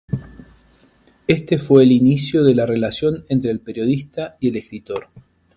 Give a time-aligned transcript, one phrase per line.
[1.27, 5.09] Este fue el inicio de la relación entre el periodista y el escritor.